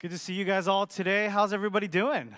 [0.00, 1.28] Good to see you guys all today.
[1.28, 2.34] How's everybody doing?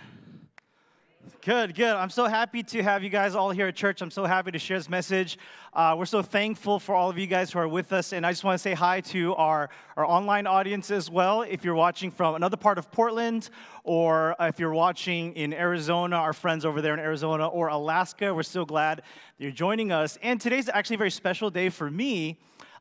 [1.41, 1.97] Good, good.
[1.97, 4.03] I'm so happy to have you guys all here at church.
[4.03, 5.39] I'm so happy to share this message.
[5.73, 8.13] Uh, we're so thankful for all of you guys who are with us.
[8.13, 11.43] And I just want to say hi to our, our online audience as well.
[11.43, 13.49] If you're watching from another part of Portland,
[13.85, 18.43] or if you're watching in Arizona, our friends over there in Arizona, or Alaska, we're
[18.43, 19.05] so glad that
[19.39, 20.19] you're joining us.
[20.23, 22.39] And today's actually a very special day for me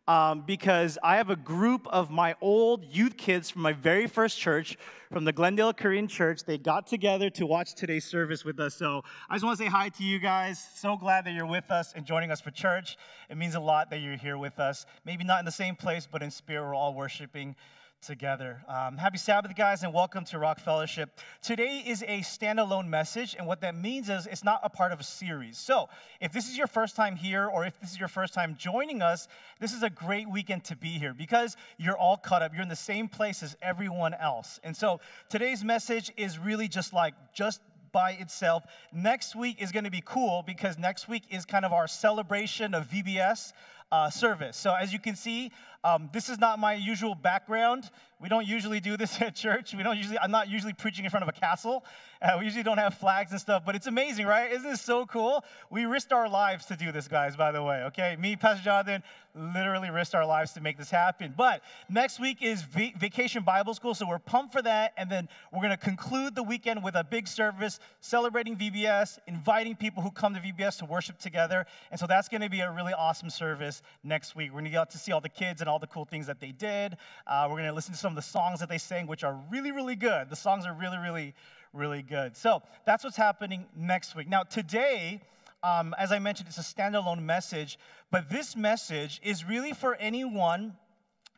[0.08, 4.39] um, because I have a group of my old youth kids from my very first
[4.39, 4.78] church,
[5.12, 6.43] from the Glendale Korean Church.
[6.43, 8.76] They got together to watch today's service with us.
[8.76, 10.64] So I just want to say hi to you guys.
[10.76, 12.98] So glad that you're with us and joining us for church.
[13.29, 14.86] It means a lot that you're here with us.
[15.06, 17.56] Maybe not in the same place, but in spirit, we're all worshiping
[18.02, 18.64] together.
[18.68, 21.20] Um, happy Sabbath, guys, and welcome to Rock Fellowship.
[21.42, 25.00] Today is a standalone message, and what that means is it's not a part of
[25.00, 25.58] a series.
[25.58, 25.90] So,
[26.21, 29.02] if this is your first time here, or if this is your first time joining
[29.02, 29.28] us,
[29.60, 32.54] this is a great weekend to be here because you're all caught up.
[32.54, 34.59] You're in the same place as everyone else.
[34.64, 38.66] And so, today's message is really just like, just by itself.
[38.92, 42.74] Next week is going to be cool because next week is kind of our celebration
[42.74, 43.54] of VBS
[43.92, 44.58] uh, service.
[44.58, 45.52] So, as you can see,
[45.86, 47.91] um, this is not my usual background.
[48.19, 49.75] We don't usually do this at church.
[49.75, 50.17] We don't usually.
[50.17, 51.86] I'm not usually preaching in front of a castle.
[52.22, 53.64] Uh, we usually don't have flags and stuff.
[53.64, 54.52] But it's amazing, right?
[54.52, 55.44] Isn't this so cool?
[55.69, 57.36] We risked our lives to do this, guys.
[57.36, 58.16] By the way, okay.
[58.19, 59.03] Me, Pastor Jonathan,
[59.36, 61.33] literally risked our lives to make this happen.
[61.36, 64.94] But next week is Vacation Bible School, so we're pumped for that.
[64.97, 69.75] And then we're going to conclude the weekend with a big service celebrating VBS, inviting
[69.75, 71.66] people who come to VBS to worship together.
[71.91, 74.52] And so that's going to be a really awesome service next week.
[74.52, 76.40] We're going to get to see all the kids and all the cool things that
[76.40, 76.98] they did.
[77.28, 79.40] Uh, we're going to listen to some of the songs that they sang, which are
[79.50, 80.30] really, really good.
[80.30, 81.34] The songs are really, really,
[81.73, 82.36] really good.
[82.36, 84.28] So that's what's happening next week.
[84.30, 85.22] Now, today,
[85.64, 87.80] um, as I mentioned, it's a standalone message,
[88.12, 90.78] but this message is really for anyone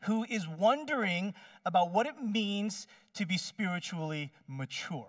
[0.03, 1.33] who is wondering
[1.65, 5.07] about what it means to be spiritually mature.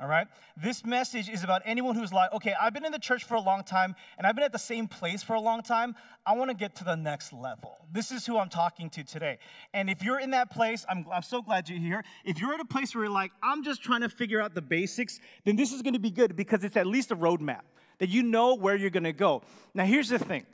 [0.00, 0.26] All right?
[0.56, 3.40] This message is about anyone who's like, okay, I've been in the church for a
[3.40, 5.94] long time and I've been at the same place for a long time.
[6.26, 7.86] I want to get to the next level.
[7.92, 9.38] This is who I'm talking to today.
[9.72, 12.02] And if you're in that place, I'm, I'm so glad you're here.
[12.24, 14.62] If you're at a place where you're like, I'm just trying to figure out the
[14.62, 17.62] basics, then this is going to be good because it's at least a roadmap
[17.98, 19.42] that you know where you're going to go.
[19.74, 20.44] Now, here's the thing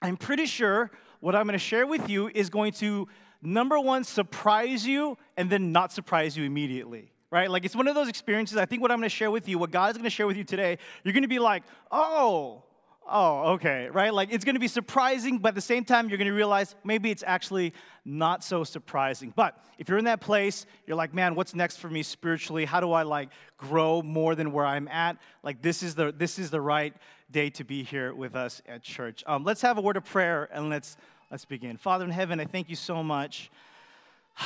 [0.00, 3.08] I'm pretty sure what I'm going to share with you is going to,
[3.42, 7.50] number one, surprise you and then not surprise you immediately right?
[7.50, 8.56] Like it's one of those experiences.
[8.56, 10.26] I think what I'm going to share with you, what God is going to share
[10.26, 12.62] with you today, you're going to be like, oh,
[13.08, 14.12] oh, okay, right?
[14.12, 16.74] Like it's going to be surprising, but at the same time, you're going to realize
[16.84, 17.72] maybe it's actually
[18.04, 19.32] not so surprising.
[19.34, 22.64] But if you're in that place, you're like, man, what's next for me spiritually?
[22.64, 25.18] How do I like grow more than where I'm at?
[25.42, 26.94] Like this is the this is the right
[27.30, 29.22] day to be here with us at church.
[29.26, 30.96] Um, let's have a word of prayer and let's
[31.30, 31.76] let's begin.
[31.76, 33.50] Father in heaven, I thank you so much.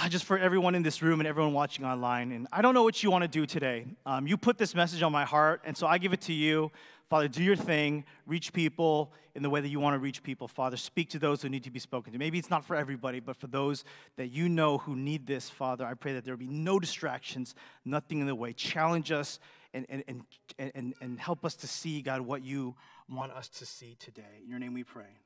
[0.09, 2.33] Just for everyone in this room and everyone watching online.
[2.33, 3.87] And I don't know what you want to do today.
[4.07, 6.71] Um, you put this message on my heart, and so I give it to you.
[7.11, 10.49] Father, do your thing, reach people in the way that you want to reach people.
[10.49, 12.19] Father, speak to those who need to be spoken to.
[12.19, 13.85] Maybe it's not for everybody, but for those
[14.17, 17.55] that you know who need this, Father, I pray that there will be no distractions,
[17.85, 18.55] nothing in the way.
[18.55, 19.41] Challenge us
[19.75, 22.75] and, and, and, and, and help us to see, God, what you
[23.11, 24.41] want us to see today.
[24.43, 25.19] In your name we pray.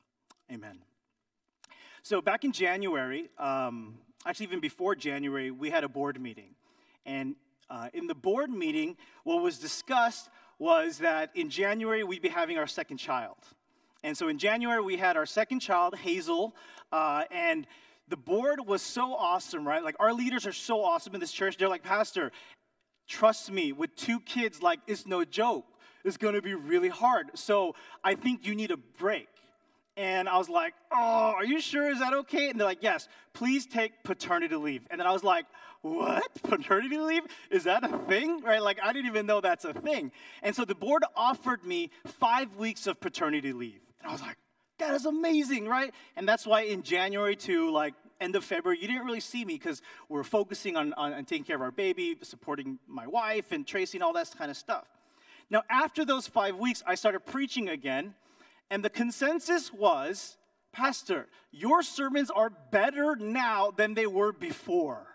[0.52, 0.78] Amen.
[2.06, 6.50] So back in January, um, actually, even before January, we had a board meeting.
[7.04, 7.34] And
[7.68, 10.30] uh, in the board meeting, what was discussed
[10.60, 13.38] was that in January, we'd be having our second child.
[14.04, 16.54] And so in January, we had our second child, Hazel,
[16.92, 17.66] uh, and
[18.06, 19.82] the board was so awesome, right?
[19.82, 21.56] Like, our leaders are so awesome in this church.
[21.56, 22.30] They're like, Pastor,
[23.08, 25.66] trust me, with two kids, like, it's no joke.
[26.04, 27.32] It's gonna be really hard.
[27.34, 27.74] So
[28.04, 29.26] I think you need a break.
[29.96, 31.90] And I was like, oh, are you sure?
[31.90, 32.50] Is that okay?
[32.50, 34.86] And they're like, yes, please take paternity leave.
[34.90, 35.46] And then I was like,
[35.80, 36.34] what?
[36.42, 37.22] Paternity leave?
[37.50, 38.42] Is that a thing?
[38.42, 38.60] Right?
[38.60, 40.12] Like, I didn't even know that's a thing.
[40.42, 43.80] And so the board offered me five weeks of paternity leave.
[44.00, 44.36] And I was like,
[44.78, 45.94] that is amazing, right?
[46.16, 49.54] And that's why in January to like end of February, you didn't really see me
[49.54, 53.66] because we're focusing on, on, on taking care of our baby, supporting my wife, and
[53.66, 54.84] Tracy, and all that kind of stuff.
[55.48, 58.14] Now, after those five weeks, I started preaching again
[58.70, 60.36] and the consensus was
[60.76, 65.06] Pastor, your sermons are better now than they were before.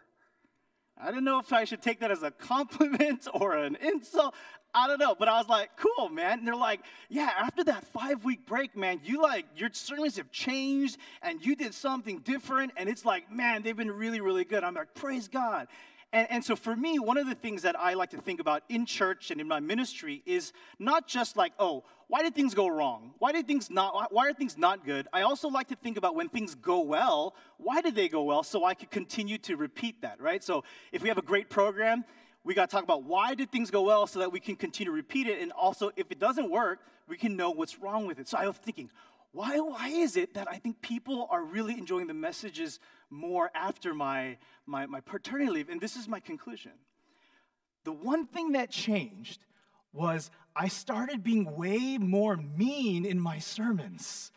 [0.99, 4.33] I don't know if I should take that as a compliment or an insult.
[4.73, 6.39] I don't know, but I was like, cool, man.
[6.39, 10.31] And they're like, yeah, after that five week break, man, you like, your sermons have
[10.31, 12.71] changed and you did something different.
[12.75, 14.63] And it's like, man, they've been really, really good.
[14.63, 15.67] I'm like, praise God.
[16.13, 18.63] And, and so for me, one of the things that I like to think about
[18.67, 22.67] in church and in my ministry is not just like, oh, why did things go
[22.67, 23.13] wrong?
[23.19, 25.07] Why did things not why are things not good?
[25.13, 28.43] I also like to think about when things go well, why did they go well
[28.43, 30.43] so I could continue to repeat that, right?
[30.43, 32.03] So if we have a great program,
[32.43, 34.91] we got to talk about why did things go well so that we can continue
[34.91, 38.19] to repeat it and also if it doesn't work, we can know what's wrong with
[38.19, 38.27] it.
[38.27, 38.89] So I was thinking,
[39.31, 42.79] why, why is it that I think people are really enjoying the messages
[43.11, 45.69] more after my, my, my paternity leave?
[45.69, 46.71] And this is my conclusion.
[47.83, 49.45] The one thing that changed
[49.93, 54.31] was I started being way more mean in my sermons.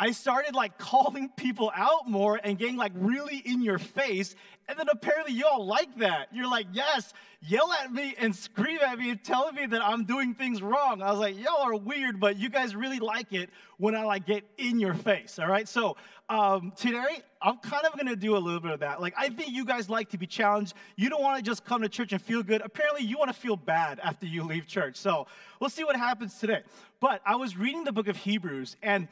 [0.00, 4.34] I started like calling people out more and getting like really in your face.
[4.66, 6.28] And then apparently y'all like that.
[6.32, 7.12] You're like, yes,
[7.42, 11.02] yell at me and scream at me and tell me that I'm doing things wrong.
[11.02, 14.26] I was like, y'all are weird, but you guys really like it when I like
[14.26, 15.38] get in your face.
[15.38, 15.68] All right.
[15.68, 15.96] So
[16.30, 19.02] um, today I'm kind of gonna do a little bit of that.
[19.02, 20.74] Like I think you guys like to be challenged.
[20.96, 22.62] You don't want to just come to church and feel good.
[22.62, 24.96] Apparently you want to feel bad after you leave church.
[24.96, 25.26] So
[25.60, 26.62] we'll see what happens today.
[27.00, 29.08] But I was reading the book of Hebrews and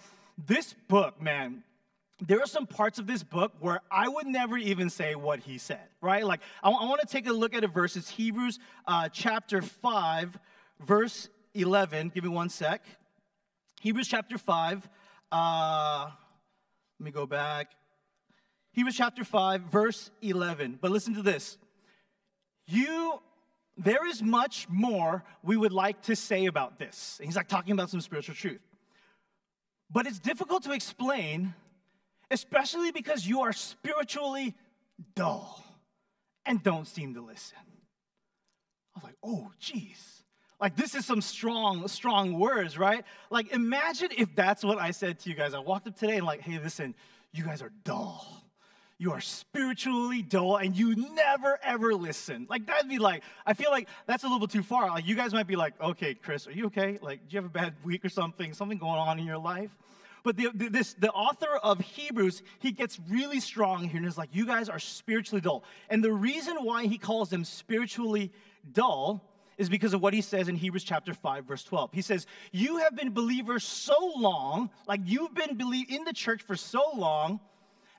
[0.46, 1.64] this book, man,
[2.26, 5.58] there are some parts of this book where I would never even say what he
[5.58, 6.24] said, right?
[6.24, 7.96] Like, I, I want to take a look at a verse.
[7.96, 10.38] It's Hebrews uh, chapter 5,
[10.80, 12.10] verse 11.
[12.14, 12.84] Give me one sec.
[13.80, 14.88] Hebrews chapter 5.
[15.30, 16.10] Uh,
[16.98, 17.72] let me go back.
[18.72, 20.78] Hebrews chapter 5, verse 11.
[20.80, 21.56] But listen to this.
[22.66, 23.20] You,
[23.76, 27.16] there is much more we would like to say about this.
[27.20, 28.60] And he's like talking about some spiritual truth.
[29.90, 31.54] But it's difficult to explain,
[32.30, 34.54] especially because you are spiritually
[35.14, 35.64] dull
[36.44, 37.58] and don't seem to listen.
[38.94, 40.24] I was like, oh, geez.
[40.60, 43.04] Like, this is some strong, strong words, right?
[43.30, 45.54] Like, imagine if that's what I said to you guys.
[45.54, 46.94] I walked up today and, like, hey, listen,
[47.32, 48.37] you guys are dull.
[49.00, 52.48] You are spiritually dull and you never ever listen.
[52.50, 54.88] Like, that'd be like, I feel like that's a little bit too far.
[54.88, 56.98] Like, you guys might be like, okay, Chris, are you okay?
[57.00, 58.52] Like, do you have a bad week or something?
[58.52, 59.70] Something going on in your life?
[60.24, 64.18] But the, the, this, the author of Hebrews, he gets really strong here and is
[64.18, 65.62] like, you guys are spiritually dull.
[65.88, 68.32] And the reason why he calls them spiritually
[68.72, 69.22] dull
[69.58, 71.92] is because of what he says in Hebrews chapter 5 verse 12.
[71.92, 76.42] He says, "You have been believers so long, like you've been believe in the church
[76.42, 77.40] for so long,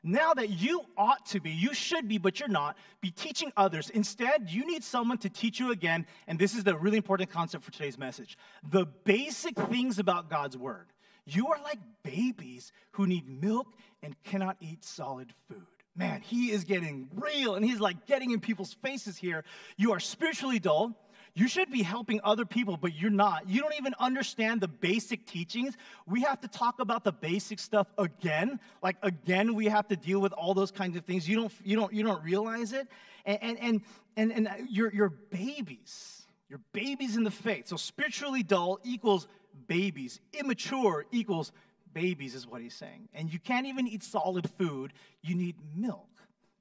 [0.04, 3.90] now that you ought to be, you should be, but you're not, be teaching others.
[3.90, 7.64] Instead, you need someone to teach you again, and this is the really important concept
[7.64, 8.38] for today's message
[8.70, 10.88] the basic things about God's word.
[11.26, 13.68] You are like babies who need milk
[14.02, 15.66] and cannot eat solid food.
[15.96, 19.44] Man, he is getting real and he's like getting in people's faces here.
[19.78, 20.96] You are spiritually dull
[21.40, 23.48] you should be helping other people, but you're not.
[23.48, 25.78] You don't even understand the basic teachings.
[26.06, 28.60] We have to talk about the basic stuff again.
[28.84, 31.30] Like again, we have to deal with all those kinds of things.
[31.30, 32.90] You don't, you don't, you don't realize it.
[33.26, 33.82] And and and
[34.18, 36.28] and, and you're, you're babies.
[36.50, 37.70] You're babies in the faith.
[37.70, 39.26] So spiritually dull equals
[39.66, 40.20] babies.
[40.34, 41.54] Immature equals
[41.94, 43.08] babies, is what he's saying.
[43.14, 44.92] And you can't even eat solid food.
[45.22, 46.10] You need milk.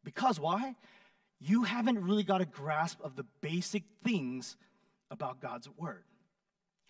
[0.05, 0.77] Because why?
[1.41, 4.57] you haven't really got a grasp of the basic things
[5.10, 6.05] about God's word.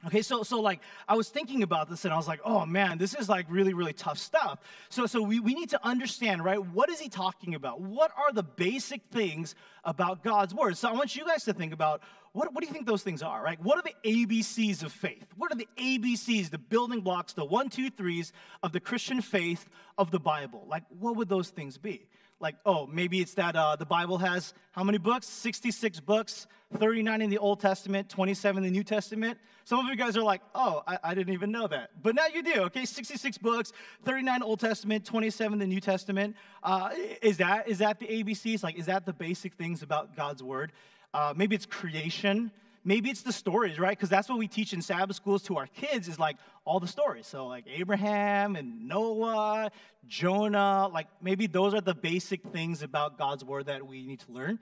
[0.06, 2.98] Okay, so so like I was thinking about this and I was like, oh man,
[2.98, 4.60] this is like really, really tough stuff.
[4.90, 6.64] So so we, we need to understand, right?
[6.64, 7.80] What is he talking about?
[7.80, 10.76] What are the basic things about God's word?
[10.76, 13.22] So I want you guys to think about what, what do you think those things
[13.22, 13.60] are, right?
[13.60, 15.26] What are the ABCs of faith?
[15.36, 18.32] What are the ABCs, the building blocks, the one, two, threes
[18.62, 20.64] of the Christian faith of the Bible?
[20.68, 22.06] Like, what would those things be?
[22.40, 25.26] Like, oh, maybe it's that uh, the Bible has how many books?
[25.26, 26.46] 66 books,
[26.76, 29.38] 39 in the Old Testament, 27 in the New Testament.
[29.64, 31.90] Some of you guys are like, oh, I, I didn't even know that.
[32.00, 32.84] But now you do, okay?
[32.84, 33.72] 66 books,
[34.04, 36.36] 39 Old Testament, 27 the New Testament.
[36.62, 36.90] Uh,
[37.22, 38.62] is, that, is that the ABCs?
[38.62, 40.72] Like, is that the basic things about God's Word?
[41.12, 42.52] Uh, maybe it's creation.
[42.88, 43.94] Maybe it's the stories, right?
[43.94, 46.88] Because that's what we teach in Sabbath schools to our kids is like all the
[46.88, 47.26] stories.
[47.26, 49.70] So, like Abraham and Noah,
[50.06, 54.32] Jonah, like maybe those are the basic things about God's word that we need to
[54.32, 54.58] learn.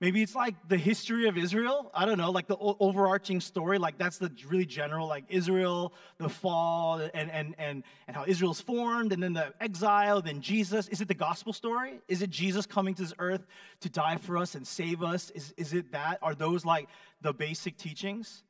[0.00, 1.90] Maybe it's like the history of Israel.
[1.92, 3.78] I don't know, like the overarching story.
[3.78, 8.60] Like that's the really general, like Israel, the fall, and and and and how Israel's
[8.60, 10.86] formed, and then the exile, then Jesus.
[10.88, 11.98] Is it the gospel story?
[12.06, 13.44] Is it Jesus coming to this earth
[13.80, 15.30] to die for us and save us?
[15.30, 16.20] Is is it that?
[16.22, 16.88] Are those like
[17.20, 18.44] the basic teachings?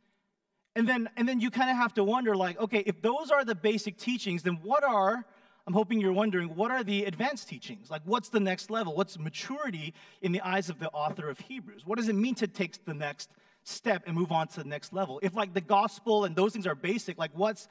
[0.76, 3.43] And then and then you kind of have to wonder, like, okay, if those are
[3.43, 5.25] the basic teachings, then what are
[5.68, 7.90] I'm hoping you're wondering what are the advanced teachings?
[7.90, 8.96] Like, what's the next level?
[8.96, 11.82] What's maturity in the eyes of the author of Hebrews?
[11.84, 13.28] What does it mean to take the next
[13.64, 15.20] step and move on to the next level?
[15.22, 17.68] If, like, the gospel and those things are basic, like, what's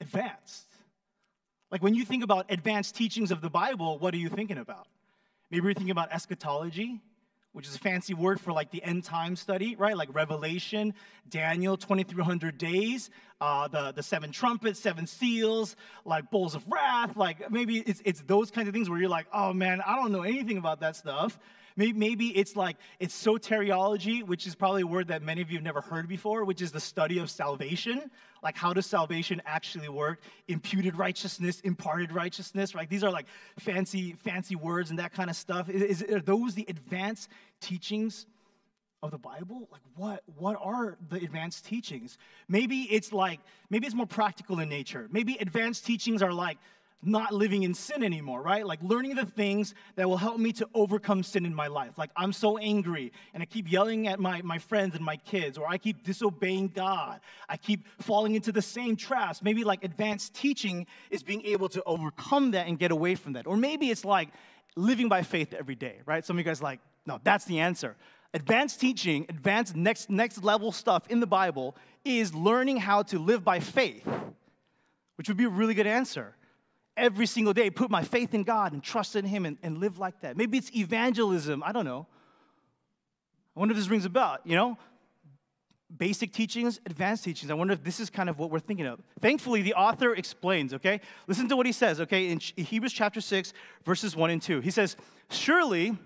[0.00, 0.64] advanced?
[1.70, 4.88] Like, when you think about advanced teachings of the Bible, what are you thinking about?
[5.50, 7.02] Maybe you're thinking about eschatology,
[7.54, 9.96] which is a fancy word for like the end time study, right?
[9.96, 10.92] Like Revelation,
[11.30, 17.16] Daniel, 2300 days, uh, the, the seven trumpets, seven seals, like bowls of wrath.
[17.16, 20.10] Like maybe it's, it's those kinds of things where you're like, oh man, I don't
[20.10, 21.38] know anything about that stuff.
[21.76, 25.64] Maybe it's like it's soteriology, which is probably a word that many of you have
[25.64, 28.10] never heard before, which is the study of salvation.
[28.44, 30.20] Like, how does salvation actually work?
[30.46, 32.88] Imputed righteousness, imparted righteousness, right?
[32.88, 33.26] These are like
[33.58, 35.68] fancy, fancy words and that kind of stuff.
[35.68, 37.28] Is, are those the advanced
[37.60, 38.26] teachings
[39.02, 39.68] of the Bible?
[39.72, 42.18] Like, what, what are the advanced teachings?
[42.48, 45.08] Maybe it's like, maybe it's more practical in nature.
[45.10, 46.58] Maybe advanced teachings are like,
[47.06, 48.66] not living in sin anymore, right?
[48.66, 51.98] Like learning the things that will help me to overcome sin in my life.
[51.98, 55.58] Like I'm so angry and I keep yelling at my, my friends and my kids,
[55.58, 57.20] or I keep disobeying God.
[57.48, 59.42] I keep falling into the same traps.
[59.42, 63.46] Maybe like advanced teaching is being able to overcome that and get away from that.
[63.46, 64.28] Or maybe it's like
[64.76, 66.24] living by faith every day, right?
[66.24, 67.96] Some of you guys like, no, that's the answer.
[68.32, 73.44] Advanced teaching, advanced next, next level stuff in the Bible is learning how to live
[73.44, 74.06] by faith,
[75.16, 76.34] which would be a really good answer
[76.96, 79.98] every single day, put my faith in God and trust in Him and, and live
[79.98, 80.36] like that.
[80.36, 81.62] Maybe it's evangelism.
[81.64, 82.06] I don't know.
[83.56, 84.76] I wonder if this rings a bell, you know?
[85.96, 87.50] Basic teachings, advanced teachings.
[87.50, 89.00] I wonder if this is kind of what we're thinking of.
[89.20, 91.00] Thankfully, the author explains, okay?
[91.28, 92.30] Listen to what he says, okay?
[92.30, 93.52] In Hebrews chapter 6,
[93.84, 94.60] verses 1 and 2.
[94.60, 94.96] He says,
[95.30, 95.96] Surely,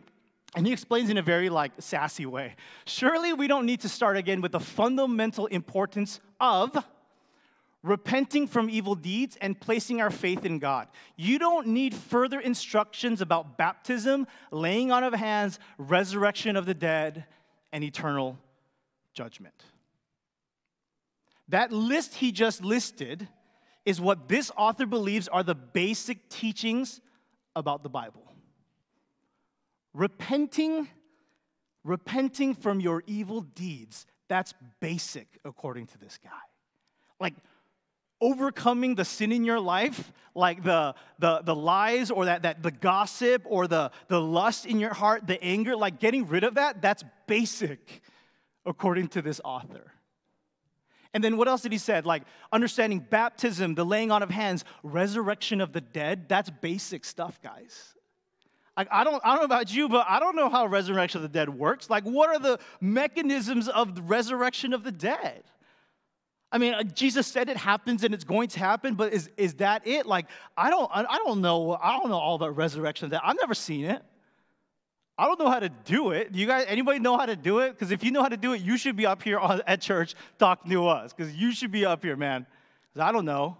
[0.54, 4.16] and he explains in a very like sassy way, surely we don't need to start
[4.16, 6.76] again with the fundamental importance of
[7.82, 10.88] repenting from evil deeds, and placing our faith in God.
[11.16, 17.26] You don't need further instructions about baptism, laying on of hands, resurrection of the dead,
[17.72, 18.36] and eternal
[19.14, 19.62] judgment.
[21.48, 23.28] That list he just listed
[23.86, 27.00] is what this author believes are the basic teachings
[27.56, 28.22] about the Bible.
[29.94, 30.88] Repenting,
[31.84, 36.30] repenting from your evil deeds, that's basic according to this guy.
[37.18, 37.34] Like,
[38.20, 42.70] overcoming the sin in your life, like the, the, the lies or that, that the
[42.70, 46.82] gossip or the, the lust in your heart, the anger, like getting rid of that,
[46.82, 48.02] that's basic
[48.66, 49.92] according to this author.
[51.14, 52.00] And then what else did he say?
[52.02, 52.22] Like
[52.52, 57.94] understanding baptism, the laying on of hands, resurrection of the dead, that's basic stuff, guys.
[58.76, 61.22] Like, I don't, I don't know about you, but I don't know how resurrection of
[61.22, 61.90] the dead works.
[61.90, 65.42] Like, what are the mechanisms of the resurrection of the dead?
[66.50, 69.54] I mean, uh, Jesus said it happens and it's going to happen, but is, is
[69.54, 70.06] that it?
[70.06, 70.26] Like,
[70.56, 73.84] I don't, I don't know, I don't know all about resurrection that I've never seen
[73.84, 74.02] it.
[75.18, 76.32] I don't know how to do it.
[76.32, 77.72] Do you guys, anybody know how to do it?
[77.72, 79.80] Because if you know how to do it, you should be up here on, at
[79.80, 81.12] church talking to us.
[81.12, 82.46] Because you should be up here, man.
[82.94, 83.56] Because I don't know.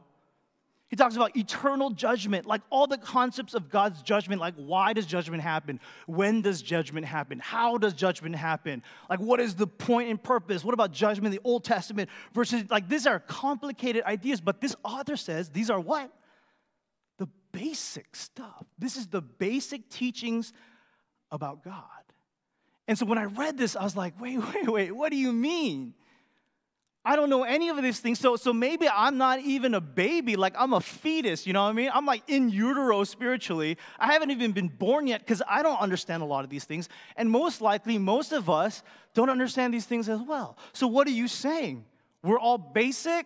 [0.88, 5.04] He talks about eternal judgment, like all the concepts of God's judgment, like why does
[5.04, 5.80] judgment happen?
[6.06, 7.40] When does judgment happen?
[7.40, 8.82] How does judgment happen?
[9.10, 10.64] Like what is the point and purpose?
[10.64, 14.74] What about judgment in the Old Testament versus like these are complicated ideas, but this
[14.82, 16.10] author says these are what?
[17.18, 18.64] The basic stuff.
[18.78, 20.54] This is the basic teachings
[21.30, 21.82] about God.
[22.86, 25.32] And so when I read this, I was like, wait, wait, wait, what do you
[25.34, 25.92] mean?
[27.08, 28.20] I don't know any of these things.
[28.20, 31.70] So, so maybe I'm not even a baby, like I'm a fetus, you know what
[31.70, 31.90] I mean?
[31.94, 33.78] I'm like in utero spiritually.
[33.98, 36.90] I haven't even been born yet because I don't understand a lot of these things.
[37.16, 38.82] And most likely, most of us
[39.14, 40.58] don't understand these things as well.
[40.74, 41.86] So, what are you saying?
[42.22, 43.24] We're all basic?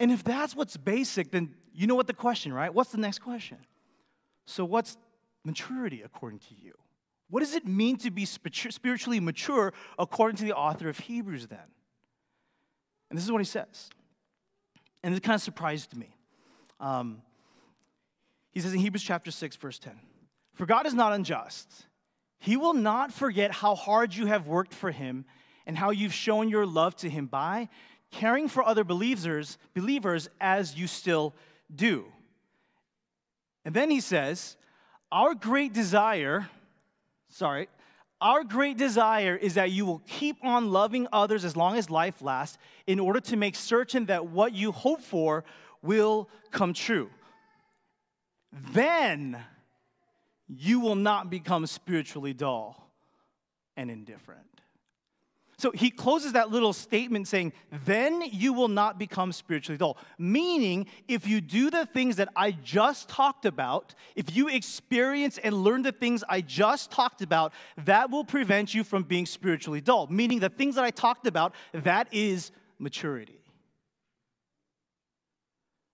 [0.00, 2.74] And if that's what's basic, then you know what the question, right?
[2.74, 3.58] What's the next question?
[4.46, 4.96] So, what's
[5.44, 6.72] maturity according to you?
[7.30, 11.75] What does it mean to be spiritually mature according to the author of Hebrews then?
[13.10, 13.90] And this is what he says.
[15.02, 16.16] And it kind of surprised me.
[16.80, 17.22] Um,
[18.52, 19.92] he says in Hebrews chapter 6, verse 10
[20.54, 21.86] For God is not unjust.
[22.38, 25.24] He will not forget how hard you have worked for him
[25.66, 27.68] and how you've shown your love to him by
[28.10, 31.34] caring for other believers, believers as you still
[31.74, 32.06] do.
[33.64, 34.56] And then he says,
[35.10, 36.48] Our great desire,
[37.28, 37.68] sorry,
[38.20, 42.22] our great desire is that you will keep on loving others as long as life
[42.22, 42.56] lasts
[42.86, 45.44] in order to make certain that what you hope for
[45.82, 47.10] will come true.
[48.72, 49.38] Then
[50.48, 52.90] you will not become spiritually dull
[53.76, 54.55] and indifferent.
[55.58, 57.54] So he closes that little statement saying,
[57.86, 59.96] Then you will not become spiritually dull.
[60.18, 65.54] Meaning, if you do the things that I just talked about, if you experience and
[65.54, 70.08] learn the things I just talked about, that will prevent you from being spiritually dull.
[70.08, 73.40] Meaning, the things that I talked about, that is maturity.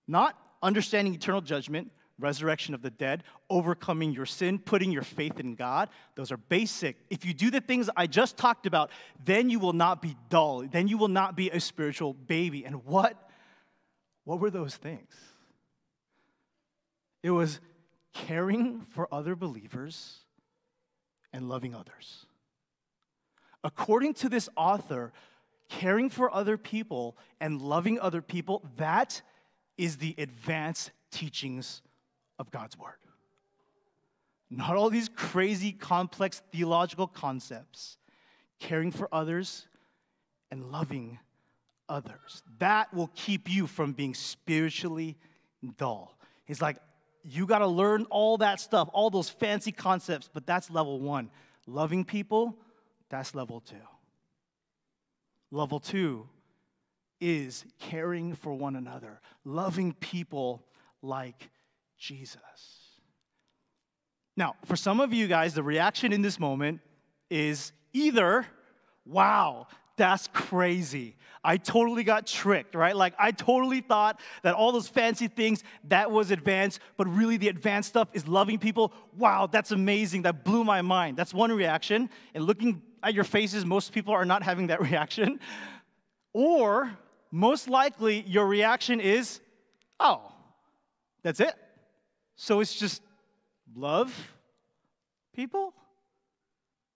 [0.09, 1.89] Not understanding eternal judgment,
[2.19, 5.89] resurrection of the dead, overcoming your sin, putting your faith in God.
[6.15, 6.97] Those are basic.
[7.09, 8.91] If you do the things I just talked about,
[9.25, 10.63] then you will not be dull.
[10.69, 12.65] Then you will not be a spiritual baby.
[12.65, 13.17] And what
[14.25, 15.13] what were those things?
[17.23, 17.59] It was
[18.13, 20.19] caring for other believers
[21.31, 22.25] and loving others.
[23.63, 25.11] According to this author,
[25.69, 29.21] caring for other people and loving other people, that
[29.77, 31.81] is the advanced teachings
[32.39, 32.93] of God's Word.
[34.49, 37.97] Not all these crazy, complex theological concepts.
[38.59, 39.67] Caring for others
[40.51, 41.19] and loving
[41.89, 42.43] others.
[42.59, 45.17] That will keep you from being spiritually
[45.77, 46.17] dull.
[46.45, 46.77] He's like,
[47.23, 51.29] you got to learn all that stuff, all those fancy concepts, but that's level one.
[51.65, 52.57] Loving people,
[53.09, 53.75] that's level two.
[55.51, 56.27] Level two
[57.21, 60.65] is caring for one another, loving people
[61.01, 61.49] like
[62.03, 62.41] Jesus.
[64.35, 66.81] Now, for some of you guys, the reaction in this moment
[67.29, 68.45] is either,
[69.05, 71.15] wow, that's crazy.
[71.45, 72.93] I totally got tricked, right?
[72.93, 77.47] Like, I totally thought that all those fancy things, that was advanced, but really the
[77.47, 78.91] advanced stuff is loving people.
[79.17, 80.23] Wow, that's amazing.
[80.23, 81.15] That blew my mind.
[81.15, 82.09] That's one reaction.
[82.33, 85.39] And looking at your faces, most people are not having that reaction.
[86.33, 86.91] Or,
[87.31, 89.39] most likely, your reaction is,
[90.01, 90.33] oh,
[91.23, 91.55] that's it.
[92.35, 93.01] So it's just
[93.75, 94.13] love
[95.35, 95.73] people?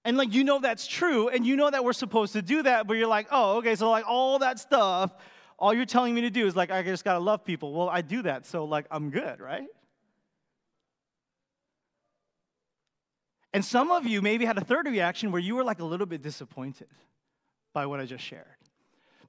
[0.06, 2.88] And like you know that's true, and you know that we're supposed to do that,
[2.88, 5.12] but you're like, oh, okay, so like all that stuff,
[5.60, 7.74] all you're telling me to do is like, I just gotta love people.
[7.74, 9.68] Well, I do that, so like I'm good, right?
[13.54, 16.06] And some of you maybe had a third reaction where you were like a little
[16.06, 16.88] bit disappointed
[17.74, 18.46] by what I just shared.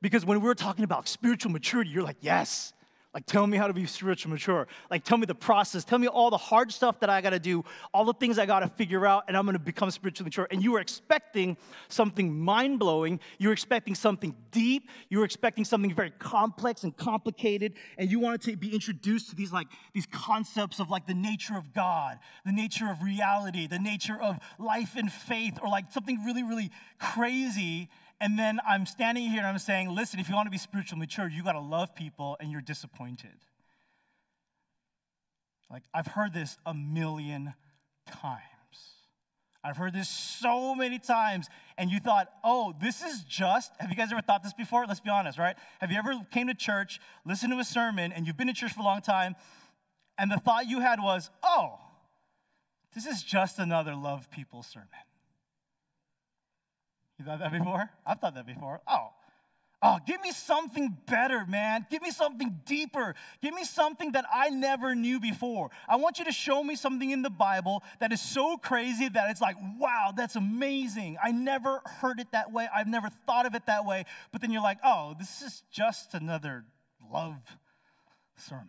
[0.00, 2.72] Because when we were talking about spiritual maturity, you're like, yes,
[3.18, 4.68] like, tell me how to be spiritually mature.
[4.92, 5.84] Like, tell me the process.
[5.84, 8.46] Tell me all the hard stuff that I got to do, all the things I
[8.46, 10.46] got to figure out, and I'm going to become spiritually mature.
[10.52, 11.56] And you were expecting
[11.88, 13.18] something mind blowing.
[13.38, 14.88] You were expecting something deep.
[15.08, 17.72] You were expecting something very complex and complicated.
[17.96, 21.56] And you wanted to be introduced to these, like, these concepts of, like, the nature
[21.56, 26.24] of God, the nature of reality, the nature of life and faith, or, like, something
[26.24, 26.70] really, really
[27.00, 27.88] crazy.
[28.20, 30.98] And then I'm standing here and I'm saying, listen, if you want to be spiritually
[30.98, 33.30] mature, you got to love people and you're disappointed.
[35.70, 37.54] Like, I've heard this a million
[38.06, 38.42] times.
[39.62, 43.96] I've heard this so many times, and you thought, oh, this is just, have you
[43.96, 44.86] guys ever thought this before?
[44.86, 45.56] Let's be honest, right?
[45.80, 48.72] Have you ever came to church, listened to a sermon, and you've been in church
[48.72, 49.34] for a long time,
[50.16, 51.78] and the thought you had was, oh,
[52.94, 54.88] this is just another love people sermon.
[57.18, 57.90] You thought that before?
[58.06, 58.80] I've thought that before.
[58.86, 59.08] Oh,
[59.82, 61.84] oh, give me something better, man.
[61.90, 63.14] Give me something deeper.
[63.42, 65.70] Give me something that I never knew before.
[65.88, 69.30] I want you to show me something in the Bible that is so crazy that
[69.30, 71.16] it's like, wow, that's amazing.
[71.22, 72.68] I never heard it that way.
[72.72, 74.04] I've never thought of it that way.
[74.30, 76.64] But then you're like, oh, this is just another
[77.12, 77.36] love
[78.36, 78.68] sermon.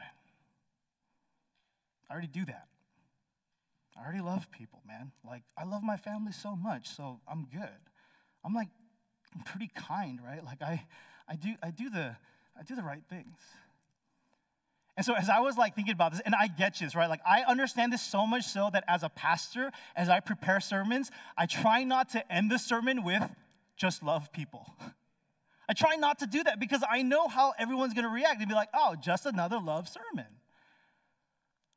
[2.10, 2.66] I already do that.
[3.96, 5.12] I already love people, man.
[5.24, 7.89] Like, I love my family so much, so I'm good.
[8.44, 8.70] I'm like,
[9.36, 10.44] I'm pretty kind, right?
[10.44, 10.84] Like I,
[11.28, 12.16] I do, I do the,
[12.58, 13.38] I do the right things.
[14.98, 17.10] And so as I was like thinking about this, and I get this, right?
[17.10, 21.10] Like I understand this so much so that as a pastor, as I prepare sermons,
[21.38, 23.24] I try not to end the sermon with
[23.78, 24.66] just love people.
[25.70, 28.40] I try not to do that because I know how everyone's gonna react.
[28.40, 30.26] They'd be like, oh, just another love sermon.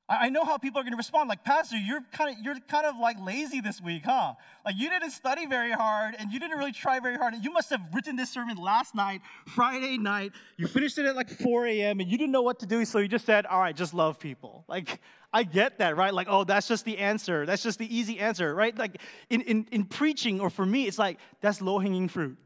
[0.08, 1.28] I know how people are going to respond.
[1.28, 4.34] Like, Pastor, you're kind of you're kind of like lazy this week, huh?
[4.64, 7.34] Like you didn't study very hard and you didn't really try very hard.
[7.34, 10.32] And You must have written this sermon last night, Friday night.
[10.56, 12.00] You finished it at like 4 a.m.
[12.00, 14.18] and you didn't know what to do, so you just said, "All right, just love
[14.18, 15.00] people." Like,
[15.32, 16.12] I get that, right?
[16.12, 17.46] Like, oh, that's just the answer.
[17.46, 18.76] That's just the easy answer, right?
[18.76, 22.36] Like in in, in preaching, or for me, it's like that's low hanging fruit.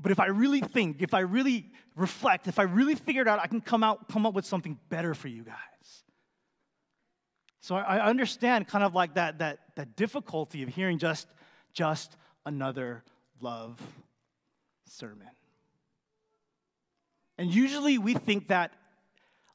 [0.00, 3.40] But if I really think, if I really reflect, if I really figure it out,
[3.40, 5.75] I can come out come up with something better for you guys.
[7.66, 11.26] So I understand kind of like that, that, that difficulty of hearing just,
[11.72, 13.02] just another
[13.40, 13.82] love
[14.84, 15.26] sermon.
[17.38, 18.70] And usually we think that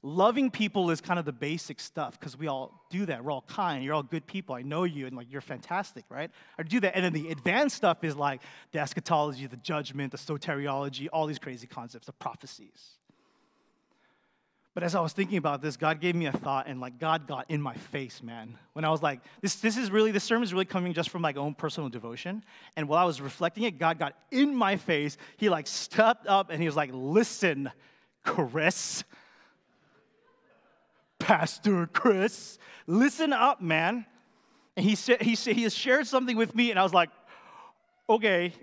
[0.04, 3.24] loving people is kind of the basic stuff because we all do that.
[3.24, 3.82] We're all kind.
[3.82, 4.56] You're all good people.
[4.56, 6.32] I know you, and like you're fantastic, right?
[6.60, 6.98] I do that.
[6.98, 8.42] And then the advanced stuff is like
[8.74, 12.98] the eschatology, the judgment, the soteriology, all these crazy concepts, the prophecies.
[14.74, 17.28] But as I was thinking about this, God gave me a thought, and like God
[17.28, 18.58] got in my face, man.
[18.72, 21.22] When I was like, this, this is really, this sermon is really coming just from
[21.22, 22.42] my own personal devotion.
[22.78, 25.18] And while I was reflecting it, God got in my face.
[25.36, 27.70] He like stepped up and he was like, listen,
[28.24, 29.04] Chris,
[31.20, 32.58] Pastor Chris,
[32.88, 34.06] listen up, man.
[34.78, 37.10] And he said, he said, he shared something with me, and I was like,
[38.10, 38.54] okay,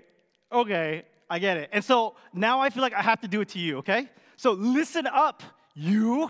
[0.51, 1.69] okay, I get it.
[1.71, 4.09] And so now I feel like I have to do it to you, okay?
[4.35, 5.43] So listen up,
[5.79, 6.29] you.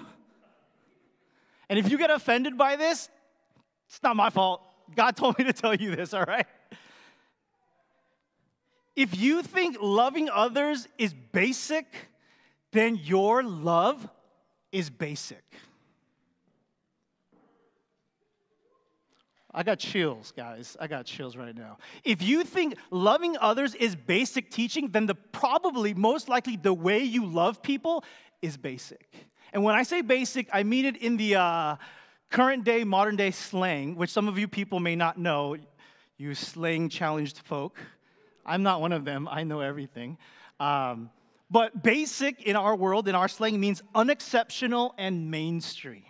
[1.70, 3.10] And if you get offended by this,
[3.88, 4.62] it's not my fault.
[4.96, 6.46] God told me to tell you this, all right?
[8.96, 11.86] If you think loving others is basic,
[12.72, 14.08] then your love
[14.72, 15.44] is basic.
[19.52, 20.78] I got chills, guys.
[20.80, 21.78] I got chills right now.
[22.04, 27.00] If you think loving others is basic teaching, then the probably most likely the way
[27.00, 28.04] you love people
[28.42, 29.08] is basic.
[29.54, 31.76] And when I say basic, I mean it in the uh,
[32.30, 35.58] current day, modern day slang, which some of you people may not know,
[36.18, 37.78] you slang challenged folk.
[38.46, 40.18] I'm not one of them, I know everything.
[40.60, 41.10] Um,
[41.52, 46.04] but basic in our world, in our slang, means unexceptional and mainstream.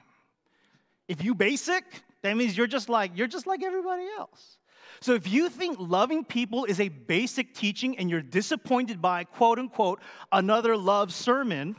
[1.07, 1.83] If you basic,
[2.21, 4.57] that means you're just like you're just like everybody else.
[5.01, 9.59] So if you think loving people is a basic teaching and you're disappointed by quote
[9.59, 11.77] unquote another love sermon,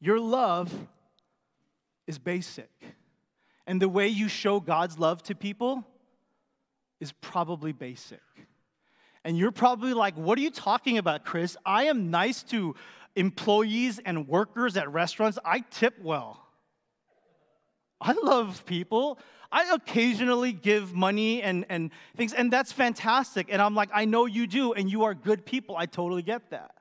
[0.00, 0.72] your love
[2.06, 2.70] is basic.
[3.66, 5.84] And the way you show God's love to people
[7.00, 8.20] is probably basic.
[9.24, 11.56] And you're probably like, what are you talking about, Chris?
[11.66, 12.76] I am nice to
[13.16, 15.38] employees and workers at restaurants.
[15.44, 16.40] I tip well.
[18.00, 19.18] I love people.
[19.50, 23.48] I occasionally give money and, and things, and that's fantastic.
[23.50, 25.76] And I'm like, I know you do, and you are good people.
[25.76, 26.75] I totally get that.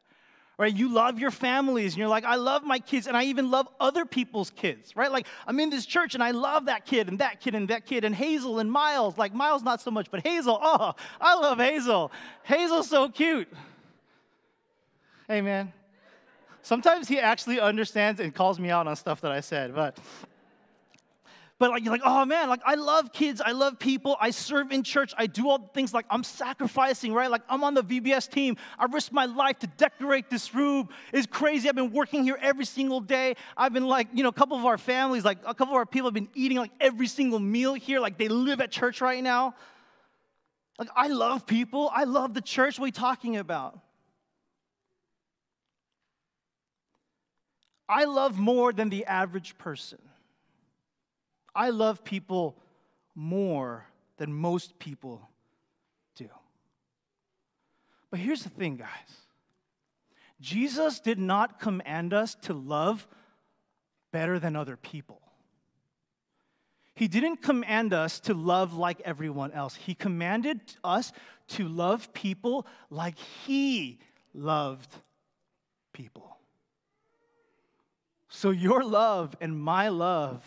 [0.57, 0.73] Right?
[0.73, 3.67] You love your families, and you're like, I love my kids, and I even love
[3.79, 5.11] other people's kids, right?
[5.11, 7.85] Like, I'm in this church, and I love that kid, and that kid, and that
[7.85, 9.17] kid, and Hazel, and Miles.
[9.17, 12.09] Like, Miles, not so much, but Hazel, oh, I love Hazel.
[12.43, 13.51] Hazel's so cute.
[15.27, 15.73] Hey, man.
[16.61, 19.97] Sometimes he actually understands and calls me out on stuff that I said, but
[21.57, 24.73] but like you're like, oh man, like I love kids, I love people, I serve
[24.73, 27.31] in church, I do all the things like I'm sacrificing, right?
[27.31, 30.89] Like I'm on the VBS team, I risk my life to decorate this room.
[31.13, 31.69] It's crazy.
[31.69, 33.35] I've been working here every single day.
[33.55, 35.85] I've been like, you know, a couple of our families, like a couple of our
[35.85, 39.23] people have been eating like every single meal here, like they live at church right
[39.23, 39.55] now.
[40.77, 42.77] Like I love people, I love the church.
[42.77, 43.79] What are you talking about?
[47.87, 49.99] I love more than the average person.
[51.55, 52.57] I love people
[53.15, 53.85] more
[54.17, 55.27] than most people
[56.15, 56.29] do.
[58.11, 59.25] But here's the thing, guys
[60.41, 63.07] Jesus did not command us to love
[64.11, 65.21] better than other people.
[66.93, 69.75] He didn't command us to love like everyone else.
[69.75, 71.11] He commanded us
[71.49, 73.99] to love people like He
[74.33, 74.89] loved
[75.91, 76.37] people.
[78.29, 80.43] So, your love and my love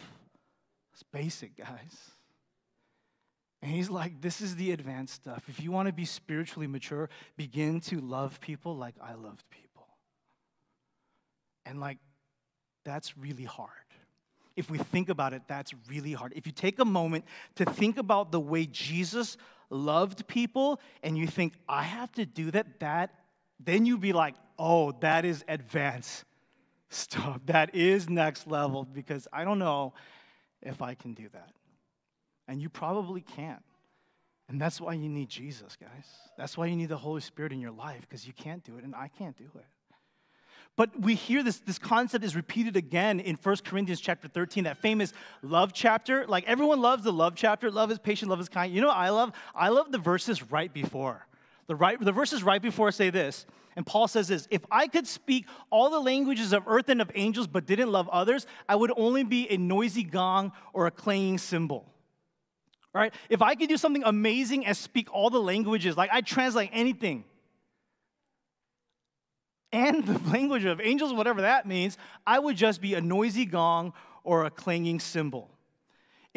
[0.98, 2.10] it's basic, guys.
[3.62, 5.44] And he's like, this is the advanced stuff.
[5.48, 9.86] If you want to be spiritually mature, begin to love people like I loved people.
[11.66, 11.98] And like,
[12.84, 13.70] that's really hard.
[14.56, 16.32] If we think about it, that's really hard.
[16.34, 17.24] If you take a moment
[17.56, 19.36] to think about the way Jesus
[19.70, 23.14] loved people and you think, I have to do that, that,
[23.60, 26.24] then you'd be like, oh, that is advanced
[26.88, 27.40] stuff.
[27.46, 29.92] That is next level because I don't know
[30.62, 31.50] if I can do that.
[32.46, 33.62] And you probably can't.
[34.48, 36.06] And that's why you need Jesus, guys.
[36.38, 38.84] That's why you need the Holy Spirit in your life, because you can't do it,
[38.84, 39.66] and I can't do it.
[40.74, 44.78] But we hear this, this concept is repeated again in 1 Corinthians chapter 13, that
[44.78, 46.24] famous love chapter.
[46.26, 47.68] Like everyone loves the love chapter.
[47.70, 48.72] Love is patient, love is kind.
[48.72, 49.32] You know I love?
[49.56, 51.26] I love the verses right before.
[51.68, 55.06] The, right, the verses right before say this, and Paul says this If I could
[55.06, 58.92] speak all the languages of earth and of angels but didn't love others, I would
[58.96, 61.86] only be a noisy gong or a clanging cymbal.
[62.94, 63.14] Right?
[63.28, 67.24] If I could do something amazing and speak all the languages, like I translate anything,
[69.70, 73.92] and the language of angels, whatever that means, I would just be a noisy gong
[74.24, 75.50] or a clanging cymbal.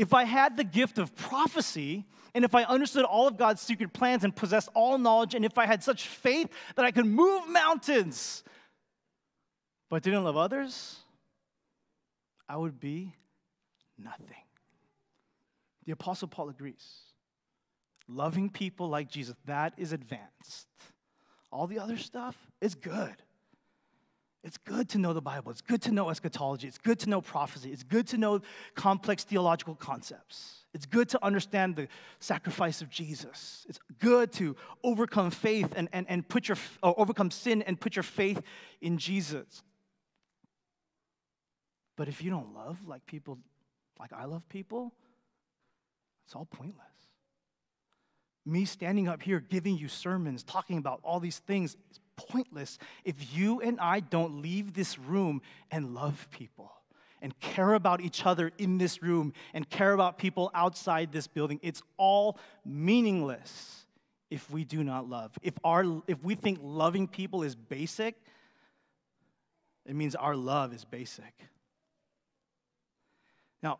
[0.02, 3.94] If I had the gift of prophecy, and if I understood all of God's secret
[3.94, 7.48] plans and possessed all knowledge, and if I had such faith that I could move
[7.48, 8.44] mountains,
[9.92, 10.98] but didn't love others,
[12.50, 13.14] I would be
[13.96, 14.44] nothing.
[15.86, 17.02] The Apostle Paul agrees.
[18.08, 20.68] Loving people like Jesus, that is advanced.
[21.52, 23.18] All the other stuff is good.
[24.43, 25.51] It's good to know the Bible.
[25.51, 26.67] It's good to know eschatology.
[26.67, 27.71] It's good to know prophecy.
[27.71, 28.41] It's good to know
[28.73, 30.65] complex theological concepts.
[30.73, 31.88] It's good to understand the
[32.19, 33.65] sacrifice of Jesus.
[33.69, 37.95] It's good to overcome faith and, and, and put your, or overcome sin and put
[37.95, 38.41] your faith
[38.82, 39.63] in Jesus.
[41.95, 43.38] But if you don't love like people,
[43.99, 44.91] like I love people,
[46.25, 46.88] it's all pointless.
[48.43, 51.77] Me standing up here giving you sermons, talking about all these things
[52.29, 56.71] pointless if you and I don't leave this room and love people
[57.21, 61.60] and care about each other in this room and care about people outside this building.
[61.62, 63.86] It's all meaningless
[64.29, 65.31] if we do not love.
[65.43, 68.15] If, our, if we think loving people is basic,
[69.86, 71.34] it means our love is basic.
[73.62, 73.79] Now,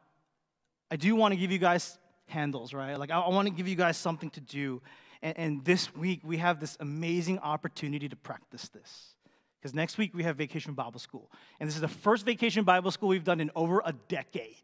[0.92, 2.98] I do want to give you guys handles, right?
[2.98, 4.82] Like, I, I want to give you guys something to do.
[5.22, 9.16] And, and this week, we have this amazing opportunity to practice this.
[9.60, 11.30] Because next week, we have Vacation Bible School.
[11.60, 14.56] And this is the first Vacation Bible School we've done in over a decade.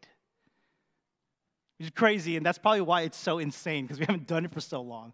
[1.78, 4.60] Is crazy, and that's probably why it's so insane, because we haven't done it for
[4.60, 5.12] so long.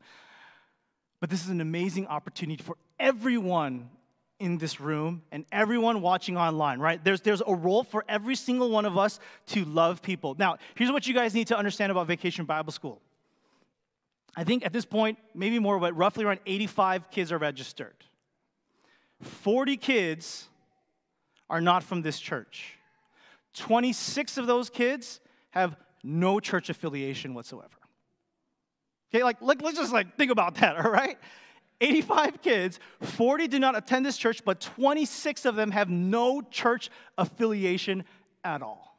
[1.21, 3.91] But this is an amazing opportunity for everyone
[4.41, 7.03] in this room and everyone watching online, right?
[7.05, 10.37] There's, there's a role for every single one of us to love people.
[10.39, 13.01] Now, here's what you guys need to understand about Vacation Bible School.
[14.37, 17.95] I think at this point, maybe more, but roughly around 85 kids are registered.
[19.23, 20.49] 40 kids
[21.49, 22.75] are not from this church.
[23.55, 25.21] 26 of those kids
[25.51, 27.69] have no church affiliation whatsoever.
[29.11, 31.17] Okay, like, like let's just like think about that, all right?
[31.81, 36.91] 85 kids, 40 do not attend this church, but 26 of them have no church
[37.19, 38.05] affiliation
[38.43, 38.94] at all.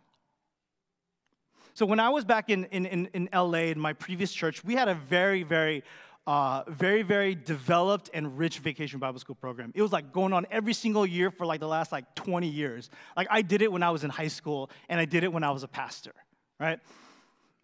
[1.75, 4.75] So when I was back in, in, in, in LA in my previous church, we
[4.75, 5.83] had a very, very,
[6.25, 9.73] uh, very, very developed and rich vacation Bible school program.
[9.75, 12.89] It was like going on every single year for like the last like 20 years.
[13.17, 15.43] Like I did it when I was in high school, and I did it when
[15.43, 16.13] I was a pastor,
[16.61, 16.79] right?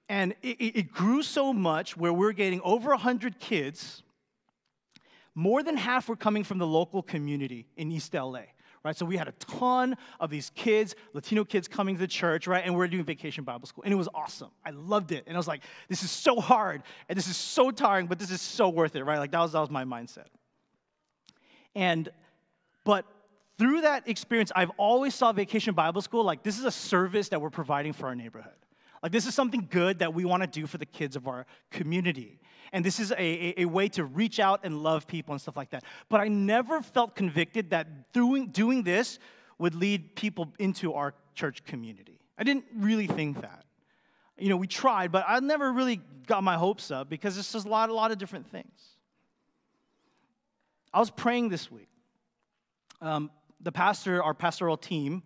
[0.09, 4.03] And it, it grew so much where we're getting over 100 kids
[5.35, 8.41] more than half were coming from the local community in East LA,
[8.83, 8.95] right?
[8.95, 12.63] So we had a ton of these kids, Latino kids coming to the church, right?
[12.65, 13.83] And we are doing vacation Bible school.
[13.83, 14.49] And it was awesome.
[14.65, 15.23] I loved it.
[15.27, 18.31] And I was like, this is so hard and this is so tiring, but this
[18.31, 19.19] is so worth it, right?
[19.19, 20.27] Like that was, that was my mindset.
[21.75, 22.09] And,
[22.83, 23.05] but
[23.57, 27.41] through that experience, I've always saw Vacation Bible School like this is a service that
[27.41, 28.53] we're providing for our neighborhood.
[29.03, 31.45] Like, this is something good that we want to do for the kids of our
[31.71, 32.39] community.
[32.73, 35.57] And this is a, a, a, way to reach out and love people and stuff
[35.57, 35.83] like that.
[36.07, 39.19] But I never felt convicted that doing, doing this
[39.57, 42.19] would lead people into our church community.
[42.37, 43.65] I didn't really think that.
[44.37, 47.65] You know, we tried, but I never really got my hopes up because it's just
[47.65, 48.71] a lot, a lot of different things.
[50.93, 51.89] I was praying this week.
[53.01, 55.23] Um, the pastor, our pastoral team,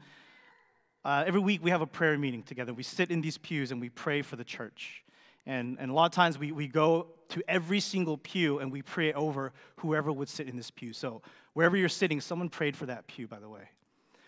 [1.05, 2.73] uh, every week we have a prayer meeting together.
[2.73, 5.03] We sit in these pews and we pray for the church.
[5.45, 8.81] And, and a lot of times we, we go to every single pew and we
[8.81, 10.93] pray over whoever would sit in this pew.
[10.93, 11.21] So
[11.53, 13.69] wherever you're sitting, someone prayed for that pew, by the way.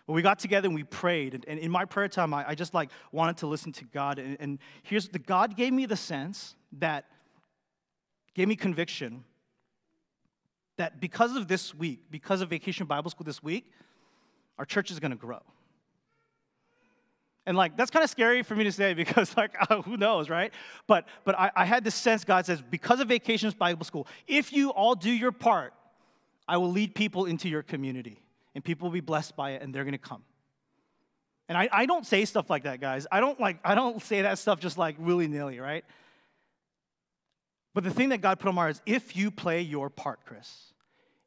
[0.06, 1.34] Well, we got together and we prayed.
[1.34, 4.20] And, and in my prayer time, I, I, just like wanted to listen to God.
[4.20, 7.06] And, and here's the God gave me the sense that
[8.34, 9.26] gave me conviction
[10.78, 13.72] that because of this week, because of Vacation Bible School this week,
[14.58, 15.42] our church is going to grow.
[17.48, 20.30] And like that's kind of scary for me to say because like uh, who knows,
[20.30, 20.54] right?
[20.86, 24.54] But but I, I had this sense God says because of Vacations Bible School, if
[24.54, 25.74] you all do your part,
[26.48, 28.22] I will lead people into your community,
[28.54, 30.24] and people will be blessed by it, and they're gonna come.
[31.50, 33.08] And I, I don't say stuff like that, guys.
[33.10, 35.86] I don't like I don't say that stuff just like willy nilly, right?
[37.74, 40.20] But the thing that God put on my heart is if you play your part,
[40.26, 40.74] Chris,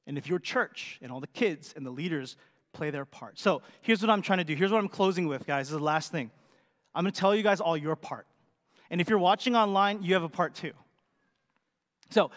[0.07, 2.37] and if your church and all the kids and the leaders
[2.73, 3.39] play their part.
[3.39, 4.55] So here's what I'm trying to do.
[4.55, 5.67] Here's what I'm closing with, guys.
[5.67, 6.31] This is the last thing.
[6.95, 8.27] I'm going to tell you guys all your part.
[8.91, 10.73] And if you're watching online, you have a part too.
[12.11, 12.31] So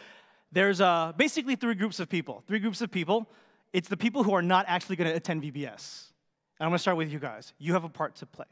[0.52, 2.44] there's uh, basically three groups of people.
[2.48, 3.28] Three groups of people.
[3.74, 6.12] It's the people who are not actually going to attend VBS.
[6.60, 7.54] And I'm going to start with you guys.
[7.58, 8.46] You have a part to play.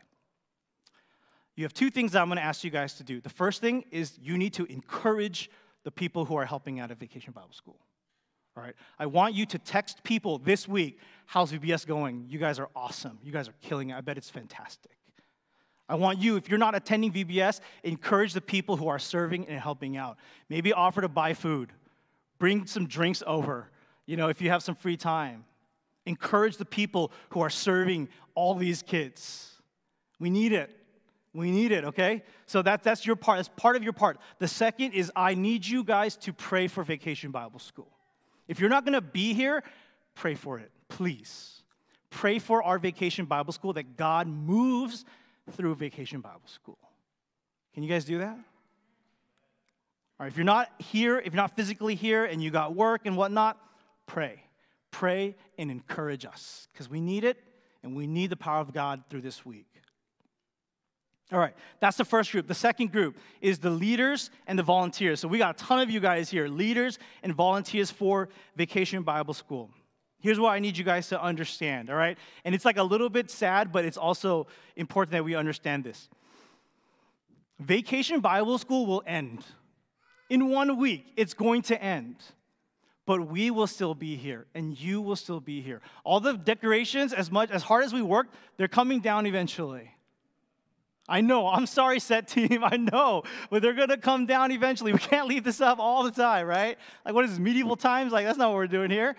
[1.55, 3.21] You have two things that I'm going to ask you guys to do.
[3.21, 5.51] The first thing is you need to encourage
[5.83, 7.79] the people who are helping out at Vacation Bible School.
[8.55, 8.75] All right.
[8.99, 12.25] I want you to text people this week, how's VBS going?
[12.27, 13.17] You guys are awesome.
[13.23, 13.95] You guys are killing it.
[13.95, 14.91] I bet it's fantastic.
[15.87, 19.59] I want you, if you're not attending VBS, encourage the people who are serving and
[19.59, 20.17] helping out.
[20.49, 21.71] Maybe offer to buy food,
[22.39, 23.69] bring some drinks over,
[24.05, 25.45] you know, if you have some free time.
[26.05, 29.51] Encourage the people who are serving all these kids.
[30.19, 30.75] We need it.
[31.33, 32.23] We need it, okay?
[32.45, 33.37] So that, that's your part.
[33.37, 34.17] That's part of your part.
[34.39, 37.91] The second is I need you guys to pray for Vacation Bible School.
[38.47, 39.63] If you're not going to be here,
[40.15, 41.63] pray for it, please.
[42.09, 45.05] Pray for our vacation Bible school that God moves
[45.51, 46.77] through vacation Bible school.
[47.73, 48.37] Can you guys do that?
[50.19, 53.01] All right, if you're not here, if you're not physically here and you got work
[53.05, 53.57] and whatnot,
[54.05, 54.43] pray.
[54.91, 57.37] Pray and encourage us because we need it
[57.81, 59.67] and we need the power of God through this week.
[61.31, 62.47] All right, that's the first group.
[62.47, 65.21] The second group is the leaders and the volunteers.
[65.21, 69.33] So we got a ton of you guys here, leaders and volunteers for Vacation Bible
[69.33, 69.69] School.
[70.19, 72.17] Here's what I need you guys to understand, all right?
[72.43, 76.09] And it's like a little bit sad, but it's also important that we understand this.
[77.59, 79.45] Vacation Bible School will end.
[80.29, 82.17] In one week, it's going to end.
[83.05, 85.81] But we will still be here, and you will still be here.
[86.03, 89.91] All the decorations, as much as hard as we work, they're coming down eventually.
[91.11, 94.93] I know, I'm sorry, set team, I know, but they're gonna come down eventually.
[94.93, 96.77] We can't leave this up all the time, right?
[97.05, 98.13] Like, what is this, medieval times?
[98.13, 99.15] Like, that's not what we're doing here.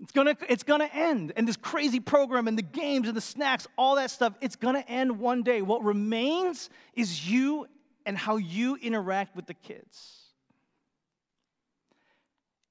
[0.00, 1.32] It's gonna, it's gonna end.
[1.36, 4.84] And this crazy program and the games and the snacks, all that stuff, it's gonna
[4.86, 5.62] end one day.
[5.62, 7.66] What remains is you
[8.04, 10.21] and how you interact with the kids.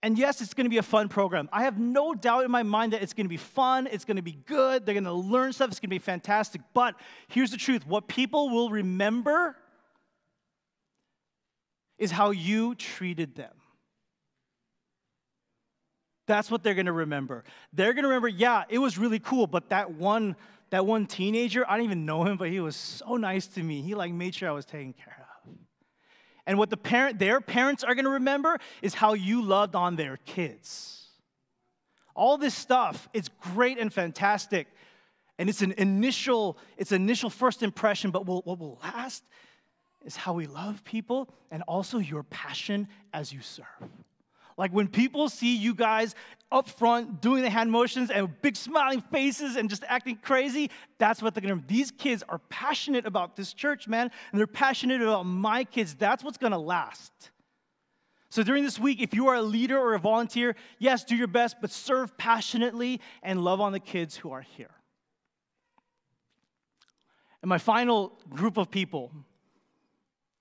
[0.04, 1.48] And yes, it's gonna be a fun program.
[1.54, 4.38] I have no doubt in my mind that it's gonna be fun, it's gonna be
[4.48, 6.62] good, they're gonna learn stuff, it's gonna be fantastic.
[6.74, 6.96] But
[7.28, 9.56] here's the truth what people will remember
[12.00, 13.54] is how you treated them.
[16.26, 17.44] That's what they're gonna remember.
[17.74, 20.36] They're gonna remember, yeah, it was really cool, but that one,
[20.72, 23.82] that one teenager, I don't even know him, but he was so nice to me.
[23.82, 25.21] He like made sure I was taken care of.
[26.46, 30.18] And what the parent, their parents are gonna remember is how you loved on their
[30.26, 31.08] kids.
[32.16, 34.68] All this stuff, it's great and fantastic.
[35.38, 39.24] And it's an initial, it's initial first impression, but what will last
[40.06, 43.66] is how we love people and also your passion as you serve.
[44.62, 46.14] Like when people see you guys
[46.52, 50.70] up front doing the hand motions and big smiling faces and just acting crazy,
[51.00, 51.64] that's what they're gonna.
[51.68, 55.96] These kids are passionate about this church, man, and they're passionate about my kids.
[55.96, 57.12] That's what's gonna last.
[58.30, 61.26] So during this week, if you are a leader or a volunteer, yes, do your
[61.26, 64.76] best, but serve passionately and love on the kids who are here.
[67.42, 69.12] And my final group of people,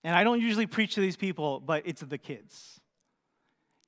[0.04, 2.80] and I don't usually preach to these people, but it's the kids.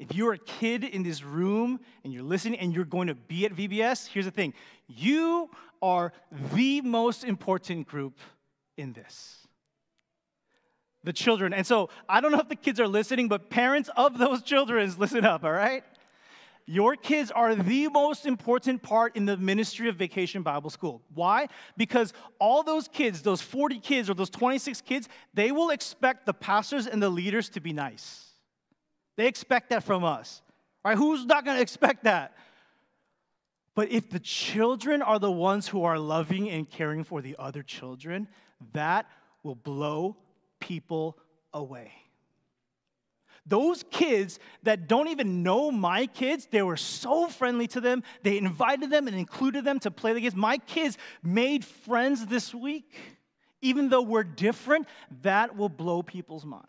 [0.03, 3.47] If you're a kid in this room and you're listening and you're going to be
[3.47, 4.53] at VBS, here's the thing
[4.89, 5.49] you
[5.81, 6.13] are
[6.55, 8.19] the most important group
[8.77, 9.47] in this.
[11.05, 11.55] The children.
[11.55, 14.93] And so I don't know if the kids are listening, but parents of those children,
[14.99, 15.85] listen up, all right?
[16.67, 21.01] Your kids are the most important part in the ministry of Vacation Bible School.
[21.15, 21.47] Why?
[21.77, 26.35] Because all those kids, those 40 kids or those 26 kids, they will expect the
[26.35, 28.32] pastors and the leaders to be nice.
[29.17, 30.43] They expect that from us.
[30.85, 30.97] Right?
[30.97, 32.37] Who's not going to expect that?
[33.75, 37.63] But if the children are the ones who are loving and caring for the other
[37.63, 38.29] children,
[38.73, 39.07] that
[39.43, 40.17] will blow
[40.61, 41.17] people
[41.55, 41.93] away.
[43.45, 48.05] Those kids that don't even know my kids, they were so friendly to them.
[48.23, 50.37] They invited them and included them to play the games.
[50.37, 52.95] My kids made friends this week.
[53.61, 54.87] Even though we're different,
[55.23, 56.67] that will blow people's minds.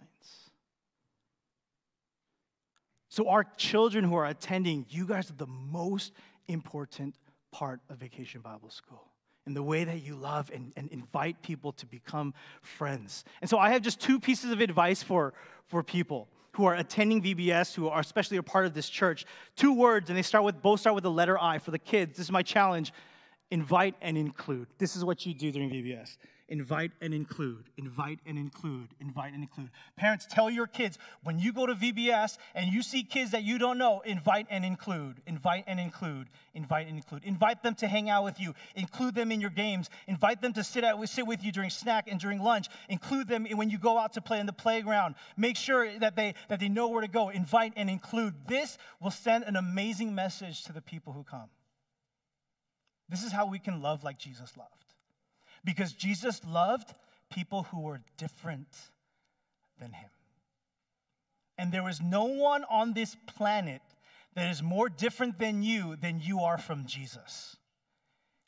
[3.14, 6.14] So, our children who are attending, you guys are the most
[6.48, 7.14] important
[7.52, 9.04] part of Vacation Bible School
[9.46, 13.24] in the way that you love and, and invite people to become friends.
[13.40, 15.36] And so, I have just two pieces of advice for,
[15.68, 19.26] for people who are attending VBS, who are especially a part of this church.
[19.56, 22.18] Two words, and they start with both start with the letter I for the kids.
[22.18, 22.94] This is my challenge
[23.52, 24.66] invite and include.
[24.80, 26.18] This is what you do during VBS
[26.54, 29.72] invite and include, invite and include, invite and include.
[29.98, 33.58] Parents, tell your kids when you go to VBS and you see kids that you
[33.58, 37.24] don't know, invite and include, invite and include, invite and include.
[37.24, 40.64] Invite them to hang out with you, include them in your games, invite them to
[40.64, 43.98] sit, at, sit with you during snack and during lunch, include them when you go
[43.98, 45.16] out to play in the playground.
[45.36, 48.36] Make sure that they, that they know where to go, invite and include.
[48.48, 51.50] This will send an amazing message to the people who come.
[53.10, 54.93] This is how we can love like Jesus loved
[55.64, 56.94] because Jesus loved
[57.32, 58.68] people who were different
[59.80, 60.10] than him.
[61.58, 63.82] And there is no one on this planet
[64.36, 67.58] that is more different than you than you are from Jesus.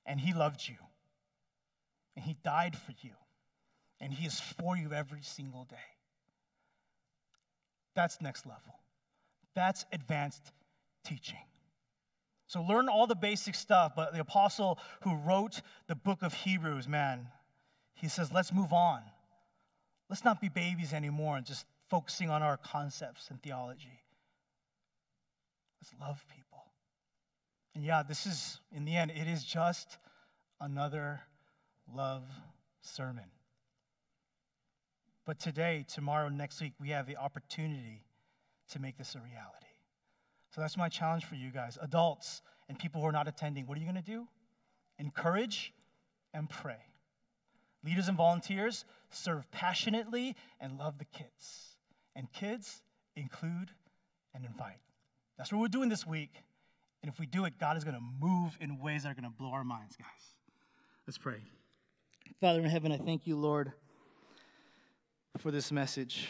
[0.06, 0.76] And he loved you.
[2.16, 3.12] And he died for you.
[4.00, 5.76] And he is for you every single day.
[7.96, 8.80] That's next level.
[9.56, 10.52] That's advanced
[11.04, 11.38] teaching.
[12.48, 16.88] So learn all the basic stuff, but the apostle who wrote the book of Hebrews,
[16.88, 17.28] man,
[17.96, 19.02] he says, let's move on.
[20.10, 24.04] Let's not be babies anymore and just focusing on our concepts and theology.
[25.82, 26.64] Let's love people.
[27.74, 29.98] And yeah, this is, in the end, it is just
[30.62, 31.22] another
[31.94, 32.24] love
[32.82, 33.26] sermon.
[35.26, 38.04] But today, tomorrow, next week, we have the opportunity
[38.72, 39.66] to make this a reality.
[40.56, 43.68] So that's my challenge for you guys, adults and people who are not attending.
[43.68, 44.26] What are you going to do?
[44.98, 45.74] Encourage
[46.34, 46.78] and pray.
[47.84, 51.76] Leaders and volunteers serve passionately and love the kids.
[52.16, 52.84] And kids
[53.18, 53.72] include
[54.34, 54.80] and invite.
[55.38, 56.32] That's what we're doing this week.
[57.04, 59.30] And if we do it, God is going to move in ways that are going
[59.30, 60.08] to blow our minds, guys.
[61.06, 61.42] Let's pray.
[62.40, 63.74] Father in heaven, I thank you, Lord,
[65.38, 66.30] for this message.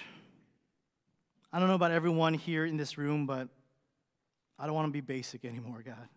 [1.54, 3.50] I don't know about everyone here in this room, but
[4.58, 6.08] I don't want to be basic anymore, God.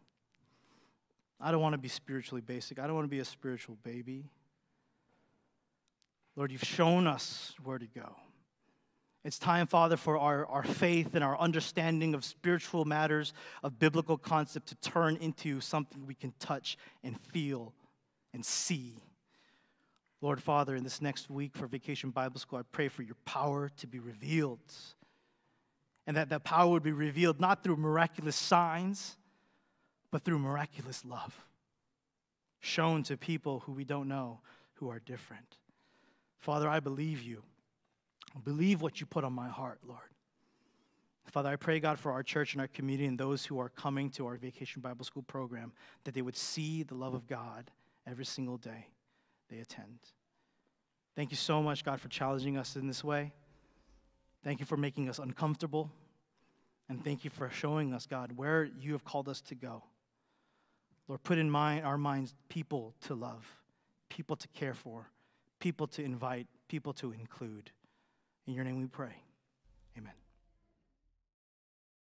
[1.41, 2.79] I don't want to be spiritually basic.
[2.79, 4.25] I don't want to be a spiritual baby.
[6.37, 8.17] Lord, you've shown us where to go.
[9.25, 13.33] It's time, Father, for our, our faith and our understanding of spiritual matters,
[13.63, 17.75] of biblical concept, to turn into something we can touch and feel
[18.33, 18.95] and see.
[20.21, 23.71] Lord, Father, in this next week for Vacation Bible School, I pray for your power
[23.77, 24.61] to be revealed.
[26.09, 29.17] And that that power would be revealed not through miraculous signs,
[30.11, 31.39] but through miraculous love
[32.61, 34.41] shown to people who we don't know
[34.75, 35.59] who are different.
[36.39, 37.43] Father, I believe you.
[38.35, 40.01] I believe what you put on my heart, Lord.
[41.27, 44.09] Father, I pray, God, for our church and our community and those who are coming
[44.13, 45.73] to our Vacation Bible School program,
[46.05, 47.71] that they would see the love of God
[48.07, 48.89] every single day
[49.51, 49.99] they attend.
[51.15, 53.33] Thank you so much, God, for challenging us in this way.
[54.45, 55.91] Thank you for making us uncomfortable.
[56.89, 59.83] And thank you for showing us, God, where you have called us to go.
[61.07, 63.47] Lord, put in mind, our minds people to love,
[64.09, 65.07] people to care for,
[65.59, 67.71] people to invite, people to include.
[68.47, 69.15] In your name we pray.
[69.97, 70.13] Amen.